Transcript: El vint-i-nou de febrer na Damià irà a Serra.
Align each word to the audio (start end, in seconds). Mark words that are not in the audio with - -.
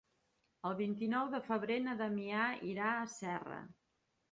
El 0.69 0.77
vint-i-nou 0.79 1.27
de 1.35 1.41
febrer 1.51 1.77
na 1.85 1.95
Damià 2.01 2.49
irà 2.73 2.91
a 2.97 3.07
Serra. 3.21 3.63